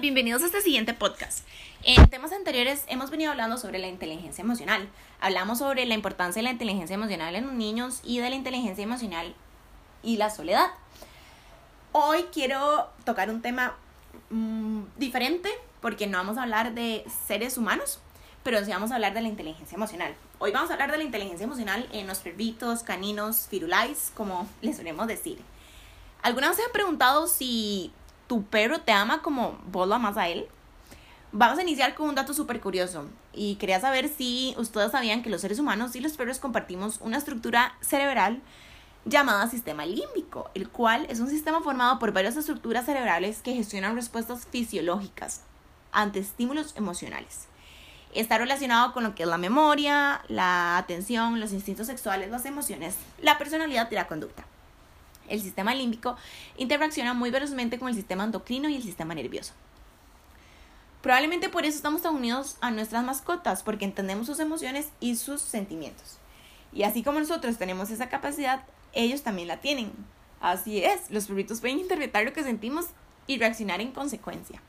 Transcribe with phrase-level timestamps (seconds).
[0.00, 1.46] bienvenidos a este siguiente podcast.
[1.82, 4.88] En temas anteriores hemos venido hablando sobre la inteligencia emocional.
[5.20, 8.82] Hablamos sobre la importancia de la inteligencia emocional en los niños y de la inteligencia
[8.82, 9.34] emocional
[10.02, 10.68] y la soledad.
[11.92, 13.76] Hoy quiero tocar un tema
[14.30, 15.50] mm, diferente
[15.82, 17.98] porque no vamos a hablar de seres humanos,
[18.42, 20.14] pero sí vamos a hablar de la inteligencia emocional.
[20.38, 24.78] Hoy vamos a hablar de la inteligencia emocional en los perritos, caninos, firulais, como les
[24.78, 25.42] solemos decir.
[26.22, 27.92] ¿Alguna vez se han preguntado si
[28.30, 30.46] tu perro te ama como vos lo amas a él?
[31.32, 35.30] Vamos a iniciar con un dato súper curioso y quería saber si ustedes sabían que
[35.30, 38.40] los seres humanos y los perros compartimos una estructura cerebral
[39.04, 43.96] llamada sistema límbico, el cual es un sistema formado por varias estructuras cerebrales que gestionan
[43.96, 45.40] respuestas fisiológicas
[45.90, 47.48] ante estímulos emocionales.
[48.14, 52.94] Está relacionado con lo que es la memoria, la atención, los instintos sexuales, las emociones,
[53.20, 54.44] la personalidad y la conducta
[55.30, 56.16] el sistema límbico,
[56.58, 59.54] interacciona muy velozmente con el sistema endocrino y el sistema nervioso.
[61.02, 65.40] Probablemente por eso estamos tan unidos a nuestras mascotas, porque entendemos sus emociones y sus
[65.40, 66.18] sentimientos.
[66.72, 69.92] Y así como nosotros tenemos esa capacidad, ellos también la tienen.
[70.40, 72.86] Así es, los perritos pueden interpretar lo que sentimos
[73.26, 74.60] y reaccionar en consecuencia.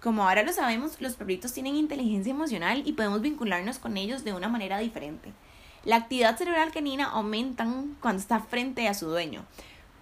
[0.00, 4.32] Como ahora lo sabemos, los perritos tienen inteligencia emocional y podemos vincularnos con ellos de
[4.32, 5.32] una manera diferente.
[5.88, 7.66] La actividad cerebral canina aumenta
[8.02, 9.46] cuando está frente a su dueño.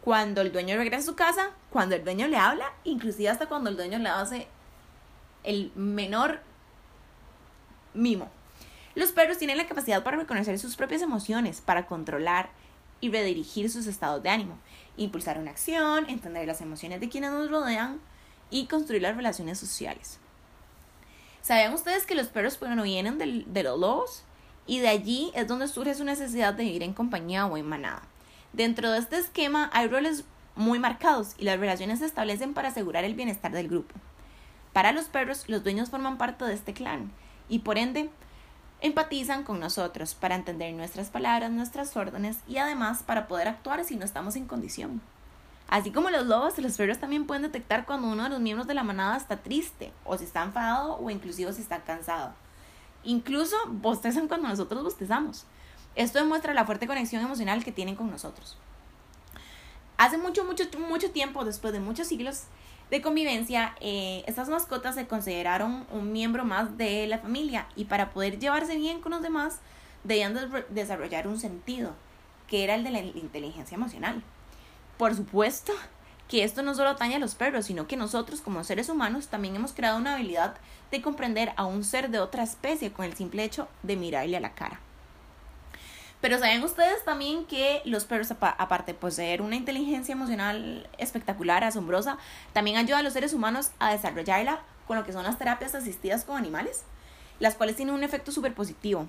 [0.01, 3.71] Cuando el dueño regresa a su casa, cuando el dueño le habla, inclusive hasta cuando
[3.71, 4.49] el dueño le hace
[5.45, 6.41] el menor
[7.95, 8.29] mimo.
[8.97, 12.51] Los perros tienen la capacidad para reconocer sus propias emociones, para controlar
[13.01, 14.59] y redirigir sus estados de ánimo,
[14.97, 18.01] impulsar una acción, entender las emociones de quienes nos rodean
[18.51, 20.19] y construir las relaciones sociales.
[21.43, 24.25] ¿Sabían ustedes que los perros vienen de los lobos?
[24.67, 28.03] Y de allí es donde surge su necesidad de ir en compañía o en manada.
[28.53, 33.05] Dentro de este esquema hay roles muy marcados y las relaciones se establecen para asegurar
[33.05, 33.95] el bienestar del grupo.
[34.73, 37.13] Para los perros, los dueños forman parte de este clan
[37.49, 38.11] y por ende
[38.81, 43.97] empatizan con nosotros para entender nuestras palabras, nuestras órdenes y además para poder actuar si
[43.97, 45.01] no estamos en condición.
[45.69, 48.75] Así como los lobos, los perros también pueden detectar cuando uno de los miembros de
[48.75, 52.35] la manada está triste o si está enfadado o inclusive si está cansado.
[53.07, 55.47] Incluso bostezan cuando nosotros bostezamos.
[55.95, 58.59] Esto demuestra la fuerte conexión emocional que tienen con nosotros.
[59.97, 62.43] Hace mucho, mucho, mucho tiempo, después de muchos siglos
[62.91, 68.11] de convivencia, eh, estas mascotas se consideraron un miembro más de la familia y para
[68.11, 69.61] poder llevarse bien con los demás
[70.05, 70.37] debían
[70.71, 71.95] desarrollar un sentido,
[72.49, 74.23] que era el de la inteligencia emocional.
[74.99, 75.73] Por supuesto,
[76.29, 79.57] que esto no solo atañe a los perros, sino que nosotros como seres humanos también
[79.57, 80.57] hemos creado una habilidad
[80.91, 84.41] de comprender a un ser de otra especie con el simple hecho de mirarle a
[84.41, 84.81] la cara.
[86.21, 92.19] Pero saben ustedes también que los perros, aparte de poseer una inteligencia emocional espectacular, asombrosa,
[92.53, 96.25] también ayudan a los seres humanos a desarrollarla con lo que son las terapias asistidas
[96.25, 96.85] con animales,
[97.39, 99.07] las cuales tienen un efecto súper positivo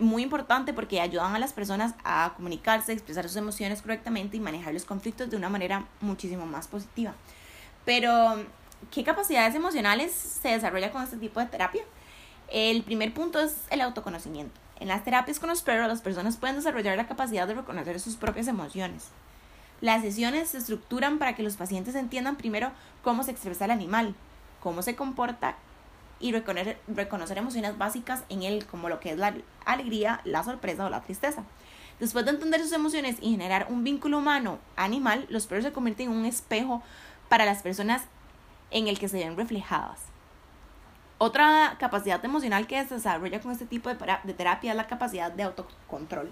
[0.00, 4.74] muy importante porque ayudan a las personas a comunicarse, expresar sus emociones correctamente y manejar
[4.74, 7.14] los conflictos de una manera muchísimo más positiva.
[7.84, 8.44] Pero,
[8.90, 11.82] ¿qué capacidades emocionales se desarrolla con este tipo de terapia?
[12.48, 14.58] El primer punto es el autoconocimiento.
[14.80, 18.16] En las terapias con los perros, las personas pueden desarrollar la capacidad de reconocer sus
[18.16, 19.08] propias emociones.
[19.80, 22.72] Las sesiones se estructuran para que los pacientes entiendan primero
[23.02, 24.14] cómo se expresa el animal,
[24.60, 25.56] cómo se comporta
[26.20, 29.34] y reconocer, reconocer emociones básicas en él, como lo que es la
[29.64, 31.44] alegría, la sorpresa o la tristeza.
[32.00, 36.16] Después de entender sus emociones y generar un vínculo humano-animal, los perros se convierten en
[36.16, 36.82] un espejo
[37.28, 38.02] para las personas
[38.70, 40.00] en el que se ven reflejadas.
[41.20, 43.96] Otra capacidad emocional que se desarrolla con este tipo de,
[44.34, 46.30] terapia es la capacidad de autocontrol.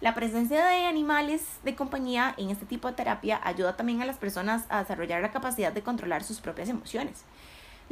[0.00, 4.18] La presencia de animales de compañía en este tipo de terapia ayuda también a las
[4.18, 7.24] personas a desarrollar la capacidad de controlar sus propias emociones.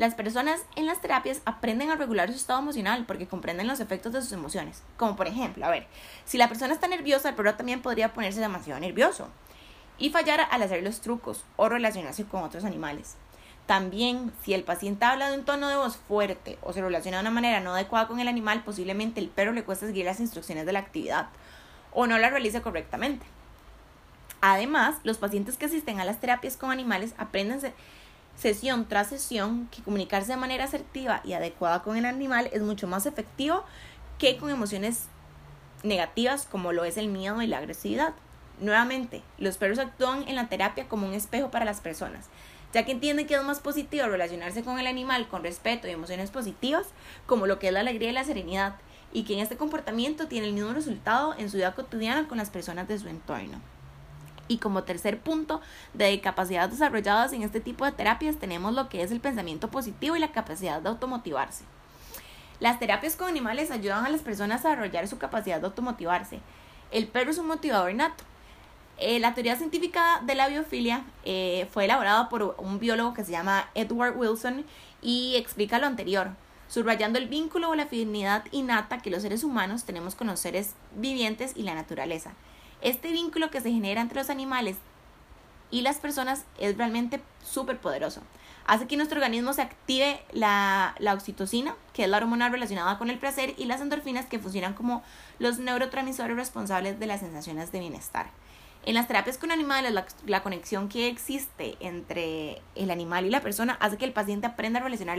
[0.01, 4.15] Las personas en las terapias aprenden a regular su estado emocional porque comprenden los efectos
[4.15, 4.83] de sus emociones.
[4.97, 5.87] Como por ejemplo, a ver,
[6.25, 9.29] si la persona está nerviosa, el perro también podría ponerse demasiado nervioso
[9.99, 13.17] y fallar al hacer los trucos o relacionarse con otros animales.
[13.67, 17.25] También, si el paciente habla de un tono de voz fuerte o se relaciona de
[17.25, 20.65] una manera no adecuada con el animal, posiblemente el perro le cuesta seguir las instrucciones
[20.65, 21.27] de la actividad
[21.93, 23.27] o no la realice correctamente.
[24.41, 27.61] Además, los pacientes que asisten a las terapias con animales aprenden
[28.37, 32.87] sesión tras sesión que comunicarse de manera asertiva y adecuada con el animal es mucho
[32.87, 33.65] más efectivo
[34.19, 35.05] que con emociones
[35.83, 38.15] negativas como lo es el miedo y la agresividad.
[38.61, 42.29] Nuevamente, los perros actúan en la terapia como un espejo para las personas,
[42.75, 46.31] ya que entienden que es más positivo relacionarse con el animal con respeto y emociones
[46.31, 46.87] positivas,
[47.27, 48.77] como lo que es la alegría y la serenidad,
[49.13, 52.51] y que en este comportamiento tiene el mismo resultado en su vida cotidiana con las
[52.51, 53.61] personas de su entorno.
[54.51, 55.61] Y como tercer punto
[55.95, 60.17] de capacidades desarrolladas en este tipo de terapias tenemos lo que es el pensamiento positivo
[60.17, 61.63] y la capacidad de automotivarse.
[62.59, 66.41] Las terapias con animales ayudan a las personas a desarrollar su capacidad de automotivarse.
[66.91, 68.25] El perro es un motivador nato.
[68.99, 73.31] Eh, la teoría científica de la biofilia eh, fue elaborada por un biólogo que se
[73.31, 74.65] llama Edward Wilson
[75.01, 76.31] y explica lo anterior,
[76.67, 80.75] subrayando el vínculo o la afinidad innata que los seres humanos tenemos con los seres
[80.97, 82.33] vivientes y la naturaleza.
[82.83, 84.77] Este vínculo que se genera entre los animales
[85.71, 88.23] y las personas es realmente súper poderoso.
[88.67, 93.11] Hace que nuestro organismo se active la, la, oxitocina, que es la hormona relacionada con
[93.11, 95.03] el placer, y las endorfinas, que funcionan como
[95.39, 98.31] los neurotransmisores responsables de las sensaciones de bienestar.
[98.87, 103.43] En las terapias con animales, la, la, conexión que existe entre el animal y la
[103.43, 105.19] persona hace que el paciente aprenda a relacionar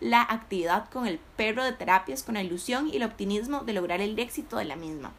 [0.00, 4.00] la actividad con el perro de terapias con la ilusión y el optimismo de lograr
[4.02, 5.12] el éxito de la misma.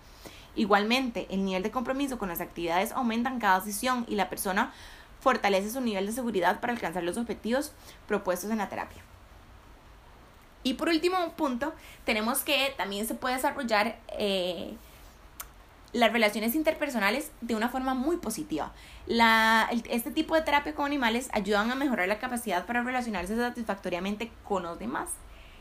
[0.56, 4.74] Igualmente, el nivel de compromiso con las actividades aumenta en cada sesión y la persona
[5.20, 7.72] fortalece su nivel de seguridad para alcanzar los objetivos
[8.08, 9.02] propuestos en la terapia.
[10.64, 11.74] Y por último punto,
[12.06, 14.74] tenemos que también se puede desarrollar eh,
[15.94, 18.74] las relaciones interpersonales de una forma muy positiva.
[19.08, 24.32] La, este tipo de terapia con animales ayudan a mejorar la capacidad para relacionarse satisfactoriamente
[24.44, 25.10] con los demás.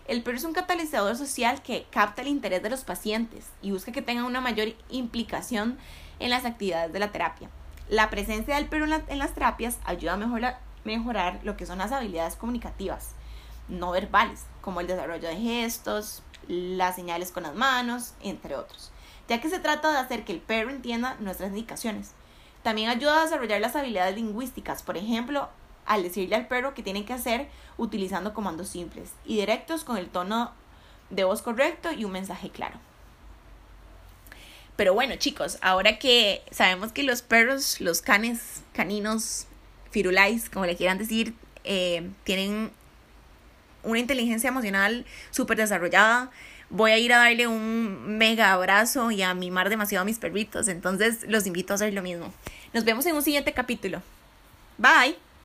[0.08, 3.92] El perro es un catalizador social que capta el interés de los pacientes y busca
[3.92, 5.78] que tengan una mayor implicación
[6.18, 7.50] en las actividades de la terapia.
[7.90, 11.92] La presencia del perro en, las terapias ayuda a mejorar, mejorar lo que son las
[11.92, 13.12] habilidades comunicativas
[13.68, 18.90] no verbales, como el desarrollo de gestos, las señales con las manos, entre otros,
[19.28, 22.12] ya que se trata de hacer que el perro entienda nuestras indicaciones.
[22.62, 25.48] También ayuda a desarrollar las habilidades lingüísticas, por ejemplo,
[25.88, 27.48] al decirle al perro que tiene que hacer
[27.78, 30.52] utilizando comandos simples y directos con el tono
[31.10, 32.78] de voz correcto y un mensaje claro.
[34.76, 39.46] Pero bueno, chicos, ahora que sabemos que los perros, los canes, caninos,
[39.90, 42.70] firulais, como le quieran decir, eh, tienen
[43.82, 46.30] una inteligencia emocional súper desarrollada,
[46.70, 50.68] voy a ir a darle un mega abrazo y a mimar demasiado a mis perritos.
[50.68, 52.32] Entonces los invito a hacer lo mismo.
[52.72, 54.02] Nos vemos en un siguiente capítulo.
[54.76, 55.27] Bye.